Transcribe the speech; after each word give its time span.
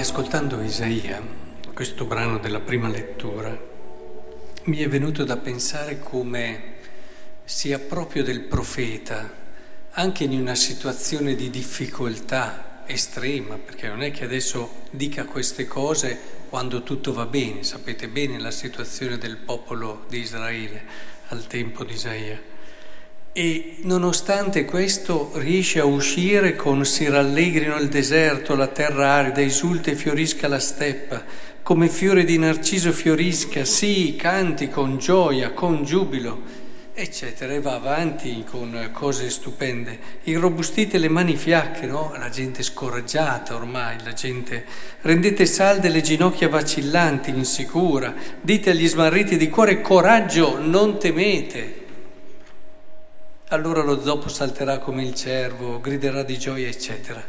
ascoltando 0.00 0.60
Isaia, 0.62 1.22
questo 1.72 2.04
brano 2.04 2.38
della 2.38 2.60
prima 2.60 2.88
lettura, 2.88 3.56
mi 4.64 4.78
è 4.78 4.88
venuto 4.88 5.24
da 5.24 5.36
pensare 5.36 5.98
come 5.98 6.74
sia 7.44 7.78
proprio 7.78 8.22
del 8.22 8.40
profeta, 8.40 9.32
anche 9.92 10.24
in 10.24 10.32
una 10.32 10.54
situazione 10.54 11.34
di 11.34 11.50
difficoltà 11.50 12.82
estrema, 12.86 13.58
perché 13.58 13.88
non 13.88 14.02
è 14.02 14.10
che 14.10 14.24
adesso 14.24 14.82
dica 14.90 15.24
queste 15.24 15.66
cose 15.66 16.18
quando 16.48 16.82
tutto 16.82 17.12
va 17.12 17.26
bene, 17.26 17.62
sapete 17.62 18.08
bene 18.08 18.38
la 18.38 18.50
situazione 18.50 19.18
del 19.18 19.36
popolo 19.36 20.04
di 20.08 20.18
Israele 20.18 20.82
al 21.28 21.46
tempo 21.46 21.84
di 21.84 21.94
Isaia 21.94 22.54
e 23.38 23.76
nonostante 23.82 24.64
questo 24.64 25.32
riesce 25.34 25.78
a 25.78 25.84
uscire 25.84 26.56
con 26.56 26.86
si 26.86 27.06
rallegrino 27.06 27.76
il 27.76 27.88
deserto, 27.88 28.56
la 28.56 28.68
terra 28.68 29.12
arida, 29.12 29.42
esulte 29.42 29.90
e 29.90 29.94
fiorisca 29.94 30.48
la 30.48 30.58
steppa, 30.58 31.22
come 31.62 31.90
fiore 31.90 32.24
di 32.24 32.38
narciso 32.38 32.92
fiorisca, 32.92 33.66
sì, 33.66 34.16
canti 34.16 34.70
con 34.70 34.96
gioia, 34.96 35.50
con 35.50 35.84
giubilo, 35.84 36.40
eccetera, 36.94 37.52
e 37.52 37.60
va 37.60 37.74
avanti 37.74 38.42
con 38.48 38.88
cose 38.90 39.28
stupende. 39.28 39.98
Irrobustite 40.22 40.96
le 40.96 41.10
mani 41.10 41.36
fiacche, 41.36 41.84
no? 41.84 42.14
La 42.16 42.30
gente 42.30 42.62
scoraggiata 42.62 43.54
ormai, 43.54 43.98
la 44.02 44.14
gente... 44.14 44.64
Rendete 45.02 45.44
salde 45.44 45.90
le 45.90 46.00
ginocchia 46.00 46.48
vacillanti, 46.48 47.28
insicura, 47.28 48.14
dite 48.40 48.70
agli 48.70 48.88
smarriti 48.88 49.36
di 49.36 49.50
cuore, 49.50 49.82
coraggio, 49.82 50.58
non 50.58 50.98
temete. 50.98 51.84
Allora 53.50 53.84
lo 53.84 54.02
zoppo 54.02 54.28
salterà 54.28 54.80
come 54.80 55.04
il 55.04 55.14
cervo, 55.14 55.80
griderà 55.80 56.24
di 56.24 56.36
gioia, 56.36 56.66
eccetera. 56.66 57.24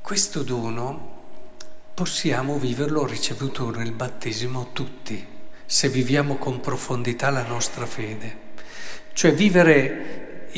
Questo 0.00 0.42
dono 0.42 1.16
possiamo 1.92 2.56
viverlo 2.56 3.04
ricevuto 3.04 3.68
nel 3.68 3.92
battesimo 3.92 4.70
tutti, 4.72 5.22
se 5.66 5.90
viviamo 5.90 6.36
con 6.36 6.60
profondità 6.60 7.28
la 7.28 7.42
nostra 7.42 7.84
fede. 7.84 8.46
Cioè 9.12 9.34
vivere, 9.34 10.48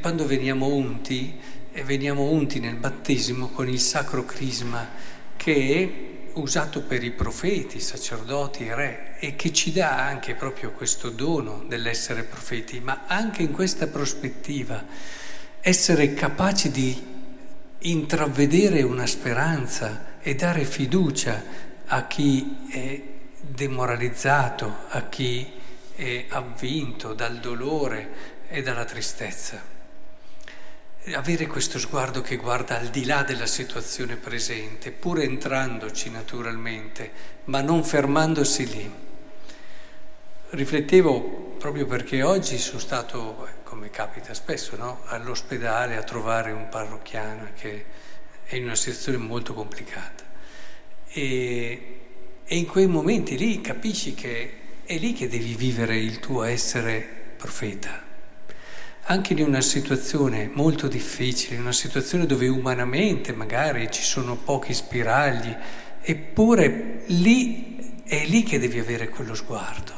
quando 0.00 0.24
veniamo 0.26 0.68
unti, 0.68 1.38
veniamo 1.84 2.22
unti 2.30 2.58
nel 2.58 2.76
battesimo 2.76 3.48
con 3.48 3.68
il 3.68 3.80
sacro 3.80 4.24
crisma 4.24 4.88
che 5.36 6.23
usato 6.34 6.82
per 6.82 7.02
i 7.04 7.10
profeti, 7.10 7.80
sacerdoti, 7.80 8.64
i 8.64 8.74
re 8.74 9.16
e 9.18 9.36
che 9.36 9.52
ci 9.52 9.72
dà 9.72 10.06
anche 10.06 10.34
proprio 10.34 10.72
questo 10.72 11.10
dono 11.10 11.64
dell'essere 11.66 12.24
profeti, 12.24 12.80
ma 12.80 13.04
anche 13.06 13.42
in 13.42 13.52
questa 13.52 13.86
prospettiva 13.86 14.84
essere 15.60 16.14
capaci 16.14 16.70
di 16.70 17.12
intravedere 17.78 18.82
una 18.82 19.06
speranza 19.06 20.18
e 20.20 20.34
dare 20.34 20.64
fiducia 20.64 21.42
a 21.86 22.06
chi 22.06 22.66
è 22.70 23.02
demoralizzato, 23.40 24.76
a 24.88 25.08
chi 25.08 25.52
è 25.94 26.26
avvinto 26.28 27.14
dal 27.14 27.38
dolore 27.40 28.32
e 28.48 28.62
dalla 28.62 28.84
tristezza 28.84 29.73
avere 31.12 31.46
questo 31.46 31.78
sguardo 31.78 32.22
che 32.22 32.36
guarda 32.36 32.78
al 32.78 32.88
di 32.88 33.04
là 33.04 33.22
della 33.22 33.46
situazione 33.46 34.16
presente, 34.16 34.90
pur 34.90 35.20
entrandoci 35.20 36.10
naturalmente, 36.10 37.10
ma 37.44 37.60
non 37.60 37.84
fermandosi 37.84 38.66
lì. 38.66 38.90
Riflettevo 40.50 41.56
proprio 41.58 41.84
perché 41.84 42.22
oggi 42.22 42.56
sono 42.56 42.78
stato, 42.78 43.48
come 43.64 43.90
capita 43.90 44.32
spesso, 44.32 44.76
no? 44.76 45.02
all'ospedale 45.06 45.96
a 45.96 46.02
trovare 46.02 46.52
un 46.52 46.68
parrocchiano 46.70 47.50
che 47.54 47.84
è 48.44 48.56
in 48.56 48.64
una 48.64 48.74
situazione 48.74 49.18
molto 49.18 49.52
complicata. 49.52 50.24
E, 51.08 52.00
e 52.44 52.56
in 52.56 52.66
quei 52.66 52.86
momenti 52.86 53.36
lì 53.36 53.60
capisci 53.60 54.14
che 54.14 54.58
è 54.84 54.96
lì 54.96 55.12
che 55.12 55.28
devi 55.28 55.54
vivere 55.54 55.98
il 55.98 56.18
tuo 56.18 56.44
essere 56.44 57.06
profeta 57.36 58.12
anche 59.06 59.34
in 59.34 59.42
una 59.42 59.60
situazione 59.60 60.50
molto 60.52 60.88
difficile, 60.88 61.56
in 61.56 61.62
una 61.62 61.72
situazione 61.72 62.24
dove 62.24 62.48
umanamente 62.48 63.32
magari 63.32 63.90
ci 63.90 64.02
sono 64.02 64.36
pochi 64.36 64.72
spiragli, 64.72 65.54
eppure 66.00 67.02
lì 67.06 68.02
è 68.04 68.24
lì 68.26 68.42
che 68.42 68.58
devi 68.58 68.78
avere 68.78 69.10
quello 69.10 69.34
sguardo, 69.34 69.92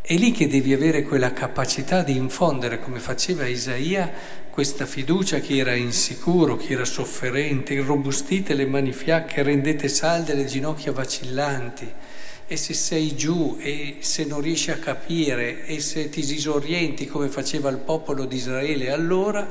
è 0.00 0.14
lì 0.14 0.32
che 0.32 0.48
devi 0.48 0.72
avere 0.72 1.02
quella 1.02 1.34
capacità 1.34 2.02
di 2.02 2.16
infondere, 2.16 2.80
come 2.80 2.98
faceva 2.98 3.46
Isaia, 3.46 4.10
questa 4.48 4.86
fiducia 4.86 5.38
chi 5.38 5.58
era 5.58 5.74
insicuro, 5.74 6.56
chi 6.56 6.72
era 6.72 6.86
sofferente, 6.86 7.74
irrobustite 7.74 8.54
le 8.54 8.66
mani 8.66 8.92
fiacche, 8.92 9.42
rendete 9.42 9.88
salde 9.88 10.34
le 10.34 10.46
ginocchia 10.46 10.92
vacillanti 10.92 11.92
e 12.50 12.56
se 12.56 12.72
sei 12.72 13.14
giù 13.14 13.58
e 13.60 13.98
se 14.00 14.24
non 14.24 14.40
riesci 14.40 14.70
a 14.70 14.78
capire 14.78 15.66
e 15.66 15.80
se 15.80 16.08
ti 16.08 16.24
disorienti 16.24 17.06
come 17.06 17.28
faceva 17.28 17.68
il 17.68 17.76
popolo 17.76 18.24
di 18.24 18.36
Israele 18.36 18.90
allora, 18.90 19.46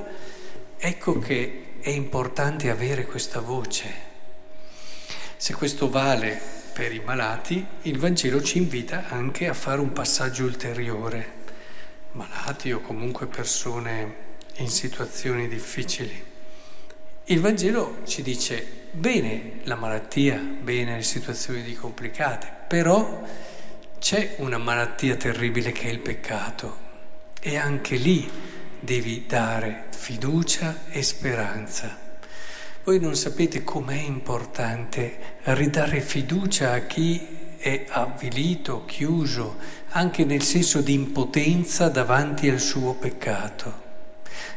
ecco 0.75 1.19
che 1.19 1.75
è 1.79 1.89
importante 1.91 2.71
avere 2.71 3.05
questa 3.05 3.39
voce. 3.39 4.05
Se 5.37 5.53
questo 5.53 5.91
vale 5.91 6.41
per 6.73 6.91
i 6.91 6.99
malati, 7.05 7.63
il 7.83 7.99
Vangelo 7.99 8.41
ci 8.41 8.57
invita 8.57 9.07
anche 9.09 9.47
a 9.47 9.53
fare 9.53 9.79
un 9.79 9.93
passaggio 9.93 10.45
ulteriore. 10.45 11.35
Malati 12.13 12.71
o 12.71 12.81
comunque 12.81 13.27
persone 13.27 14.25
in 14.55 14.69
situazioni 14.69 15.47
difficili. 15.47 16.35
Il 17.29 17.41
Vangelo 17.41 17.97
ci 18.05 18.21
dice 18.21 18.65
bene 18.91 19.59
la 19.63 19.75
malattia, 19.75 20.37
bene 20.37 20.95
le 20.95 21.03
situazioni 21.03 21.61
di 21.61 21.73
complicate, 21.73 22.47
però 22.69 23.21
c'è 23.99 24.35
una 24.37 24.57
malattia 24.57 25.17
terribile 25.17 25.73
che 25.73 25.89
è 25.89 25.91
il 25.91 25.99
peccato 25.99 26.77
e 27.41 27.57
anche 27.57 27.97
lì 27.97 28.31
devi 28.79 29.25
dare 29.27 29.87
fiducia 29.89 30.85
e 30.89 31.03
speranza. 31.03 31.97
Voi 32.85 32.97
non 33.01 33.17
sapete 33.17 33.61
com'è 33.61 33.99
importante 33.99 35.39
ridare 35.43 35.99
fiducia 35.99 36.71
a 36.71 36.79
chi 36.79 37.27
è 37.57 37.87
avvilito, 37.89 38.85
chiuso, 38.85 39.57
anche 39.89 40.23
nel 40.23 40.43
senso 40.43 40.79
di 40.79 40.93
impotenza 40.93 41.89
davanti 41.89 42.47
al 42.47 42.61
suo 42.61 42.93
peccato. 42.93 43.86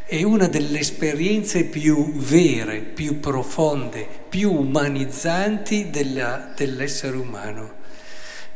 È 0.05 0.23
una 0.23 0.49
delle 0.49 0.81
esperienze 0.81 1.65
più 1.65 2.13
vere, 2.15 2.81
più 2.81 3.21
profonde, 3.21 4.07
più 4.29 4.53
umanizzanti 4.53 5.91
della, 5.91 6.53
dell'essere 6.55 7.17
umano. 7.17 7.79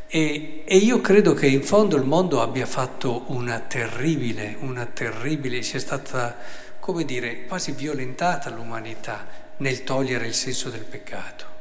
E, 0.08 0.62
e, 0.64 0.76
io 0.76 1.00
credo 1.00 1.34
che 1.34 1.46
in 1.46 1.62
fondo 1.62 1.96
il 1.96 2.04
mondo 2.04 2.40
abbia 2.40 2.66
fatto 2.66 3.24
una 3.28 3.58
terribile, 3.60 4.56
una 4.60 4.86
terribile, 4.86 5.62
sia 5.62 5.80
stata, 5.80 6.36
come 6.78 7.04
dire, 7.04 7.46
quasi 7.46 7.72
violentata 7.72 8.50
l'umanità 8.50 9.26
nel 9.56 9.84
togliere 9.84 10.26
il 10.26 10.34
senso 10.34 10.70
del 10.70 10.84
peccato. 10.84 11.53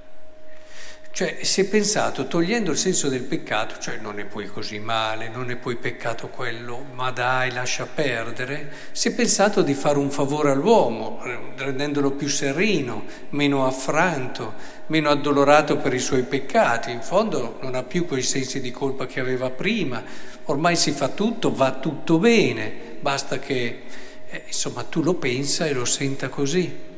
Cioè 1.15 1.37
è 1.37 1.63
pensato, 1.65 2.25
togliendo 2.25 2.71
il 2.71 2.77
senso 2.77 3.07
del 3.07 3.21
peccato, 3.21 3.75
cioè 3.79 3.97
non 3.97 4.17
è 4.17 4.25
poi 4.25 4.47
così 4.47 4.79
male, 4.79 5.29
non 5.29 5.51
è 5.51 5.57
poi 5.57 5.75
peccato 5.75 6.29
quello, 6.29 6.87
ma 6.93 7.11
dai, 7.11 7.51
lascia 7.51 7.85
perdere, 7.85 8.71
si 8.93 9.09
è 9.09 9.13
pensato 9.13 9.61
di 9.61 9.75
fare 9.75 9.99
un 9.99 10.09
favore 10.09 10.49
all'uomo, 10.49 11.21
rendendolo 11.55 12.13
più 12.13 12.27
sereno, 12.27 13.05
meno 13.29 13.67
affranto, 13.67 14.55
meno 14.87 15.11
addolorato 15.11 15.77
per 15.77 15.93
i 15.93 15.99
suoi 15.99 16.23
peccati. 16.23 16.89
In 16.89 17.03
fondo 17.03 17.59
non 17.61 17.75
ha 17.75 17.83
più 17.83 18.07
quei 18.07 18.23
sensi 18.23 18.59
di 18.59 18.71
colpa 18.71 19.05
che 19.05 19.19
aveva 19.19 19.51
prima, 19.51 20.03
ormai 20.45 20.75
si 20.75 20.93
fa 20.93 21.09
tutto, 21.09 21.53
va 21.53 21.73
tutto 21.73 22.17
bene, 22.17 22.73
basta 22.99 23.37
che, 23.37 23.83
eh, 24.27 24.43
insomma, 24.47 24.81
tu 24.81 25.03
lo 25.03 25.13
pensa 25.13 25.67
e 25.67 25.73
lo 25.73 25.85
senta 25.85 26.29
così. 26.29 26.91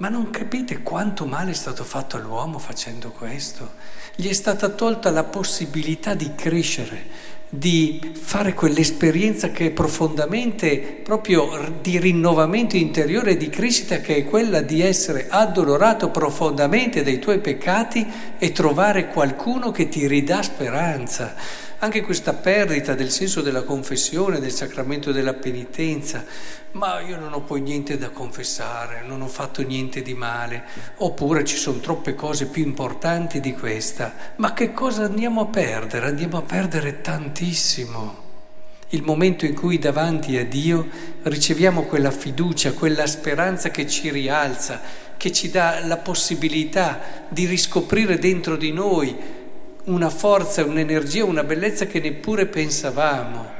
Ma 0.00 0.08
non 0.08 0.30
capite 0.30 0.82
quanto 0.82 1.26
male 1.26 1.50
è 1.50 1.54
stato 1.54 1.84
fatto 1.84 2.16
all'uomo 2.16 2.58
facendo 2.58 3.10
questo? 3.10 3.72
Gli 4.16 4.30
è 4.30 4.32
stata 4.32 4.70
tolta 4.70 5.10
la 5.10 5.24
possibilità 5.24 6.14
di 6.14 6.34
crescere, 6.34 7.04
di 7.50 8.12
fare 8.14 8.54
quell'esperienza 8.54 9.50
che 9.50 9.66
è 9.66 9.70
profondamente 9.72 11.02
proprio 11.04 11.70
di 11.82 11.98
rinnovamento 11.98 12.76
interiore 12.76 13.32
e 13.32 13.36
di 13.36 13.50
crescita 13.50 14.00
che 14.00 14.16
è 14.16 14.24
quella 14.24 14.62
di 14.62 14.80
essere 14.80 15.26
addolorato 15.28 16.08
profondamente 16.08 17.02
dai 17.02 17.18
tuoi 17.18 17.40
peccati 17.40 18.06
e 18.38 18.52
trovare 18.52 19.08
qualcuno 19.08 19.70
che 19.70 19.90
ti 19.90 20.06
ridà 20.06 20.40
speranza. 20.40 21.34
Anche 21.82 22.02
questa 22.02 22.34
perdita 22.34 22.94
del 22.94 23.08
senso 23.08 23.40
della 23.40 23.62
confessione, 23.62 24.38
del 24.38 24.52
sacramento 24.52 25.12
della 25.12 25.32
penitenza, 25.32 26.26
ma 26.72 27.00
io 27.00 27.18
non 27.18 27.32
ho 27.32 27.40
poi 27.40 27.62
niente 27.62 27.96
da 27.96 28.10
confessare, 28.10 29.02
non 29.06 29.22
ho 29.22 29.26
fatto 29.26 29.62
niente 29.62 30.02
di 30.02 30.12
male, 30.12 30.64
oppure 30.96 31.42
ci 31.42 31.56
sono 31.56 31.78
troppe 31.78 32.14
cose 32.14 32.48
più 32.48 32.62
importanti 32.62 33.40
di 33.40 33.54
questa, 33.54 34.14
ma 34.36 34.52
che 34.52 34.74
cosa 34.74 35.04
andiamo 35.04 35.40
a 35.40 35.46
perdere? 35.46 36.08
Andiamo 36.08 36.36
a 36.36 36.42
perdere 36.42 37.00
tantissimo. 37.00 38.28
Il 38.90 39.02
momento 39.02 39.46
in 39.46 39.54
cui 39.54 39.78
davanti 39.78 40.36
a 40.36 40.44
Dio 40.44 40.86
riceviamo 41.22 41.84
quella 41.84 42.10
fiducia, 42.10 42.74
quella 42.74 43.06
speranza 43.06 43.70
che 43.70 43.86
ci 43.86 44.10
rialza, 44.10 44.82
che 45.16 45.32
ci 45.32 45.48
dà 45.48 45.82
la 45.86 45.96
possibilità 45.96 47.24
di 47.30 47.46
riscoprire 47.46 48.18
dentro 48.18 48.56
di 48.56 48.70
noi 48.70 49.38
una 49.84 50.10
forza, 50.10 50.64
un'energia, 50.64 51.24
una 51.24 51.44
bellezza 51.44 51.86
che 51.86 52.00
neppure 52.00 52.46
pensavamo. 52.46 53.58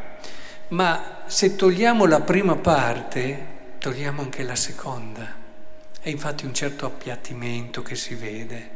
Ma 0.68 1.22
se 1.26 1.56
togliamo 1.56 2.06
la 2.06 2.20
prima 2.20 2.56
parte, 2.56 3.46
togliamo 3.78 4.22
anche 4.22 4.42
la 4.42 4.54
seconda. 4.54 5.38
È 6.00 6.08
infatti 6.08 6.44
un 6.44 6.54
certo 6.54 6.86
appiattimento 6.86 7.82
che 7.82 7.96
si 7.96 8.14
vede 8.14 8.70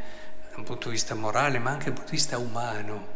da 0.50 0.56
un 0.56 0.64
punto 0.64 0.88
di 0.88 0.94
vista 0.94 1.14
morale, 1.14 1.58
ma 1.58 1.70
anche 1.70 1.86
dal 1.86 1.94
punto 1.94 2.10
di 2.10 2.16
vista 2.16 2.38
umano, 2.38 3.08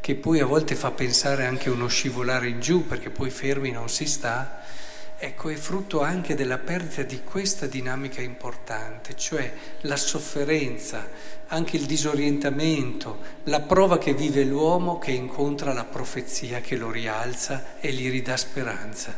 che 0.00 0.14
poi 0.14 0.40
a 0.40 0.46
volte 0.46 0.74
fa 0.74 0.90
pensare 0.90 1.46
anche 1.46 1.68
a 1.68 1.72
uno 1.72 1.88
scivolare 1.88 2.48
in 2.48 2.60
giù, 2.60 2.86
perché 2.86 3.10
poi 3.10 3.30
fermi 3.30 3.70
non 3.70 3.88
si 3.88 4.06
sta. 4.06 4.62
Ecco, 5.16 5.48
è 5.48 5.54
frutto 5.54 6.02
anche 6.02 6.34
della 6.34 6.58
perdita 6.58 7.02
di 7.02 7.22
questa 7.22 7.66
dinamica 7.66 8.20
importante, 8.20 9.16
cioè 9.16 9.52
la 9.82 9.96
sofferenza, 9.96 11.08
anche 11.46 11.76
il 11.76 11.86
disorientamento, 11.86 13.18
la 13.44 13.60
prova 13.60 13.98
che 13.98 14.12
vive 14.12 14.44
l'uomo 14.44 14.98
che 14.98 15.12
incontra 15.12 15.72
la 15.72 15.84
profezia 15.84 16.60
che 16.60 16.76
lo 16.76 16.90
rialza 16.90 17.78
e 17.80 17.92
gli 17.92 18.10
ridà 18.10 18.36
speranza. 18.36 19.14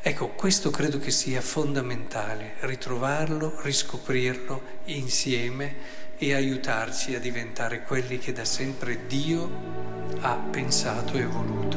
Ecco, 0.00 0.28
questo 0.28 0.70
credo 0.70 0.98
che 0.98 1.10
sia 1.10 1.40
fondamentale, 1.40 2.54
ritrovarlo, 2.60 3.60
riscoprirlo 3.62 4.62
insieme 4.84 5.74
e 6.18 6.34
aiutarci 6.34 7.14
a 7.14 7.20
diventare 7.20 7.82
quelli 7.82 8.18
che 8.18 8.32
da 8.32 8.44
sempre 8.44 9.06
Dio 9.06 9.50
ha 10.20 10.34
pensato 10.34 11.16
e 11.16 11.24
voluto. 11.24 11.67